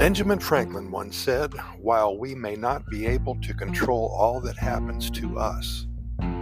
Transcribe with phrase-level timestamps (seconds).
[0.00, 5.10] Benjamin Franklin once said, While we may not be able to control all that happens
[5.10, 5.86] to us,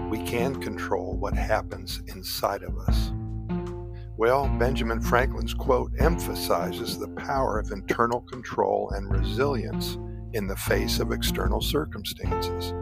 [0.09, 3.11] we can control what happens inside of us.
[4.17, 9.99] Well, Benjamin Franklin's quote emphasizes the power of internal control and resilience
[10.35, 12.73] in the face of external circumstances.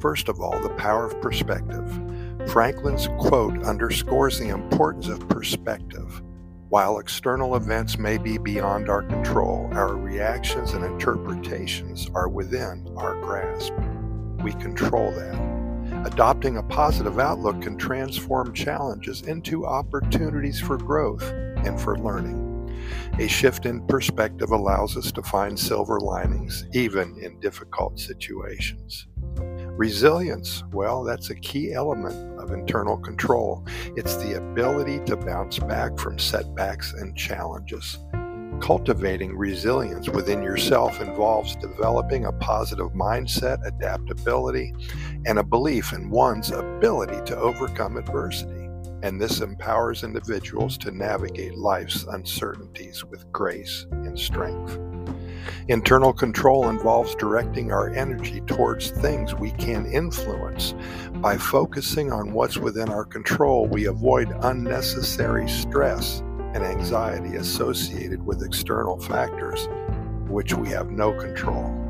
[0.00, 1.88] First of all, the power of perspective.
[2.48, 6.20] Franklin's quote underscores the importance of perspective.
[6.74, 13.14] While external events may be beyond our control, our reactions and interpretations are within our
[13.20, 13.72] grasp.
[14.42, 16.04] We control that.
[16.04, 22.42] Adopting a positive outlook can transform challenges into opportunities for growth and for learning.
[23.20, 29.06] A shift in perspective allows us to find silver linings, even in difficult situations.
[29.76, 33.66] Resilience, well, that's a key element of internal control.
[33.96, 37.98] It's the ability to bounce back from setbacks and challenges.
[38.60, 44.72] Cultivating resilience within yourself involves developing a positive mindset, adaptability,
[45.26, 48.68] and a belief in one's ability to overcome adversity.
[49.02, 54.78] And this empowers individuals to navigate life's uncertainties with grace and strength.
[55.68, 60.74] Internal control involves directing our energy towards things we can influence.
[61.14, 66.20] By focusing on what's within our control, we avoid unnecessary stress
[66.54, 69.68] and anxiety associated with external factors,
[70.28, 71.80] which we have no control.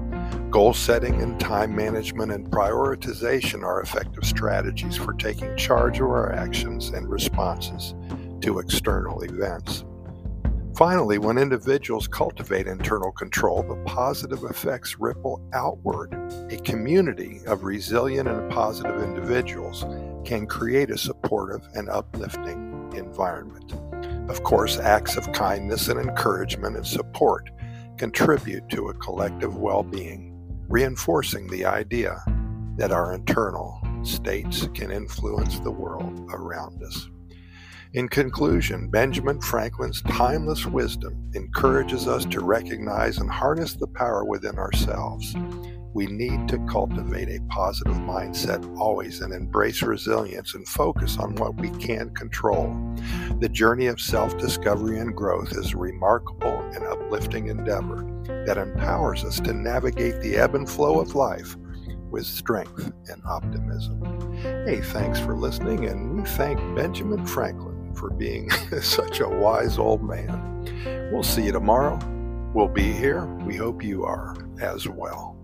[0.50, 6.32] Goal setting and time management and prioritization are effective strategies for taking charge of our
[6.32, 7.94] actions and responses
[8.40, 9.84] to external events.
[10.76, 16.12] Finally, when individuals cultivate internal control, the positive effects ripple outward.
[16.50, 19.84] A community of resilient and positive individuals
[20.24, 23.72] can create a supportive and uplifting environment.
[24.28, 27.50] Of course, acts of kindness and encouragement and support
[27.96, 30.34] contribute to a collective well being,
[30.68, 32.20] reinforcing the idea
[32.78, 37.08] that our internal states can influence the world around us.
[37.94, 44.58] In conclusion, Benjamin Franklin's timeless wisdom encourages us to recognize and harness the power within
[44.58, 45.32] ourselves.
[45.92, 51.60] We need to cultivate a positive mindset always and embrace resilience and focus on what
[51.60, 52.74] we can control.
[53.38, 58.04] The journey of self discovery and growth is a remarkable and uplifting endeavor
[58.44, 61.56] that empowers us to navigate the ebb and flow of life
[62.10, 64.02] with strength and optimism.
[64.66, 68.50] Hey, thanks for listening, and we thank Benjamin Franklin for being
[68.80, 71.10] such a wise old man.
[71.12, 71.98] We'll see you tomorrow.
[72.54, 73.26] We'll be here.
[73.46, 75.36] We hope you are as well.